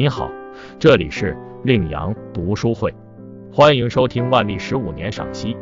[0.00, 0.32] 你好，
[0.78, 2.90] 这里是令阳读书会，
[3.52, 5.54] 欢迎收听万历十五年赏析。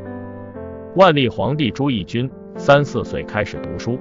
[0.95, 3.99] 万历皇帝朱翊钧三四岁开始读书，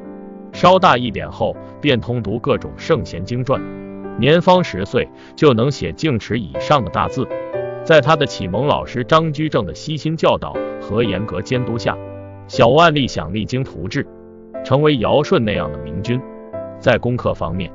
[0.53, 3.59] 稍大一点后便通读各种圣贤经传，
[4.19, 7.27] 年方十岁就能写净尺以上的大字。
[7.83, 11.97] 在他的启蒙老师张居正的悉心教导和严格监督下，
[12.47, 14.05] 小万历想励精图治，
[14.63, 16.21] 成为尧舜那样的明君。
[16.79, 17.71] 在功课方面，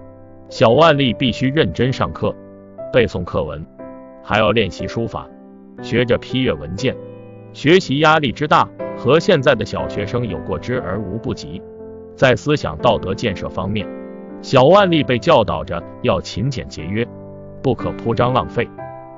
[0.49, 2.33] 小万历必须认真上课。
[2.93, 3.65] 背诵课文，
[4.23, 5.27] 还要练习书法，
[5.81, 6.95] 学着批阅文件。
[7.55, 8.69] 学习压力之大，
[8.99, 11.63] 和现在的小学生有过之而无不及。
[12.15, 13.89] 在思想道德建设方面，
[14.43, 17.07] 小万历被教导着要勤俭节约，
[17.63, 18.69] 不可铺张浪费。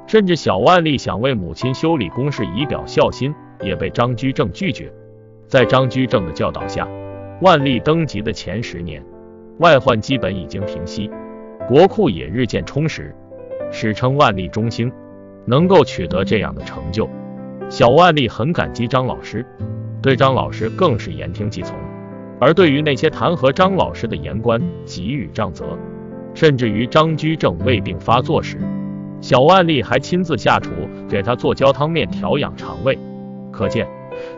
[0.06, 4.92] 甚至小万历想为母亲修理宫室以表孝心，也被张居正拒绝。
[5.48, 6.86] 在张居正的教导下，
[7.40, 9.02] 万历登基的前十年，
[9.58, 11.10] 外患基本已经平息，
[11.66, 13.12] 国库也日渐充实。
[13.70, 14.92] 史称万历中兴，
[15.44, 17.08] 能够取得这样的成就，
[17.68, 19.44] 小万历很感激张老师，
[20.00, 21.76] 对张老师更是言听计从。
[22.40, 25.78] 而对于那些弹劾张老师的言官，给予杖责，
[26.34, 28.58] 甚至于张居正胃病发作时，
[29.20, 30.70] 小万历还亲自下厨
[31.08, 32.98] 给他做焦汤面调养肠胃。
[33.50, 33.86] 可见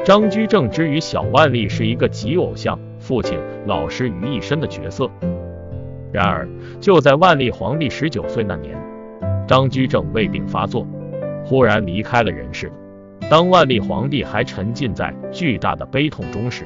[0.05, 5.11] 张居正之于小万历是一个集偶像、父亲、老师于一身的角色。
[6.13, 6.49] 然而，
[6.81, 8.77] 就在万历皇帝十九岁那年。
[9.47, 10.87] 张居正胃病发作，
[11.45, 12.71] 忽然离开了人世。
[13.31, 16.65] 当万历皇帝还沉浸在巨大的悲痛中时，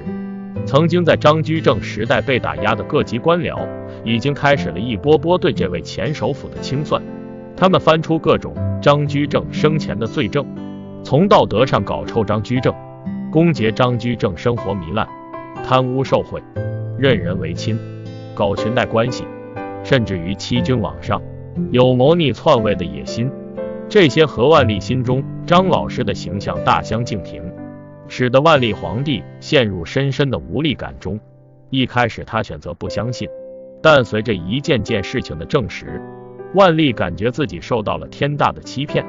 [0.65, 3.67] 曾经在张居正时代被打压的各级官僚，
[4.05, 7.03] 已经开始了一波波对这位前首辅的清算。
[7.57, 10.47] 他们翻出各种张居正生前的罪证，
[11.05, 12.75] 从道德上搞臭张居正，
[13.31, 15.07] 攻讦张居正生活糜烂、
[15.63, 16.43] 贪污受贿、
[16.99, 17.79] 任人唯亲、
[18.35, 19.25] 搞裙带关系，
[19.85, 21.21] 甚至于欺君罔上。
[21.71, 23.31] 有谋逆篡位的野心，
[23.89, 27.43] 这些和万历心中张老师的形象大相径庭，
[28.09, 31.19] 使得万历皇帝陷入深深的无力感中。
[31.71, 33.29] 一开始他选择不相信，
[33.81, 36.03] 但随着一件件事情的证实，
[36.55, 39.07] 万历感觉自己受到了天大的欺骗。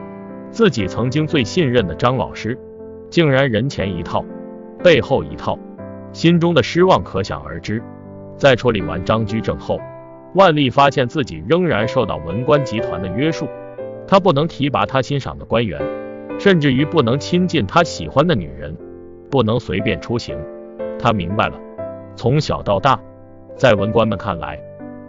[0.52, 2.59] 自己曾经最信任的张老师，
[3.09, 4.24] 竟然人前一套，
[4.84, 5.58] 背后一套，
[6.14, 7.81] 心中的失望可想而知。
[8.38, 9.80] 在处理完张居正后。
[10.34, 13.47] 万历发现自己仍然受到文官集团的约束，
[14.08, 15.81] 他不能提拔他欣赏的官员，
[16.40, 18.75] 甚至于不能亲近他喜欢的女人，
[19.30, 20.38] 不能随便出行。
[20.97, 21.59] 他明白了，
[22.16, 23.00] 从小到大，
[23.58, 24.58] 在文官们看来，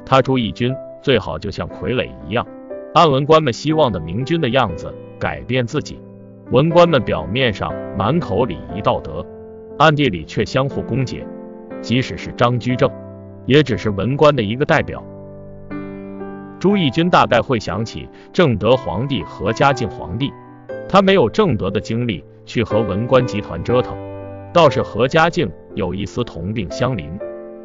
[0.05, 2.45] 他朱翊钧最好就像傀儡一样，
[2.95, 6.01] 按文官们希望的明君的样子改变自己。
[6.51, 9.25] 文官们表面上满口礼仪道德，
[9.79, 11.25] 暗地里却相互攻讦，
[11.81, 12.91] 即使是张居正，
[13.47, 15.03] 也只是文官的一个代表。
[16.63, 20.33] 朱翊钧大概会想起正德皇帝和嘉靖皇帝，
[20.89, 23.97] 他没有正德的精力去和文官集团折腾，
[24.55, 27.11] 倒是和嘉靖有一丝同病相怜，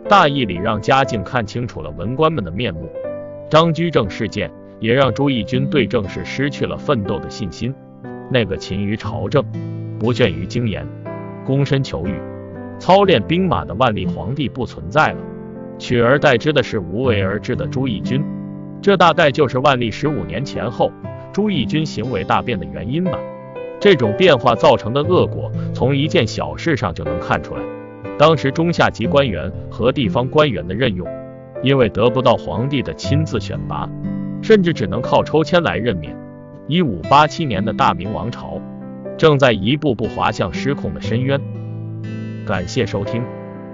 [0.10, 2.90] 大义里让嘉靖看清楚了文官们的面目。
[3.52, 7.72] 张居正事件也让朱翊钧对政事失去了奋斗的信心，
[8.32, 9.46] 那个勤于朝政、
[10.00, 10.84] 不倦于精研、
[11.46, 12.20] 躬身求育、
[12.80, 15.20] 操练兵马的万历皇帝不存在了，
[15.78, 18.26] 取而代之的是无为而治的朱翊钧。
[18.82, 20.92] 这大概就是万历十五年前后
[21.34, 23.18] 朱翊钧行为大变的原因吧。
[23.80, 27.62] 这种变化造成的恶果，从一件小事上就能看出来。
[28.18, 31.08] 当时中下级官员和地方官员的任用，
[31.62, 33.88] 因为得不到皇帝的亲自选拔，
[34.42, 36.16] 甚至只能靠抽签来任免。
[36.68, 38.60] 一五八七年的大明王朝，
[39.16, 41.40] 正在一步步滑向失控的深渊。
[42.48, 43.24] 感谢收听，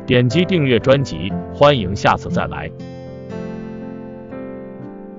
[0.05, 2.69] 点击订阅专辑，欢迎下次再来。